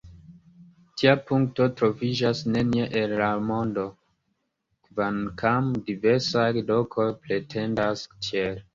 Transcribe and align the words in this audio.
Tia 1.01 1.11
punkto 1.31 1.67
troviĝas 1.81 2.41
nenie 2.55 2.87
en 3.03 3.15
la 3.21 3.29
mondo, 3.51 3.85
kvankam 4.89 5.71
diversaj 5.93 6.51
lokoj 6.75 7.11
pretendas 7.25 8.09
tiel. 8.17 8.63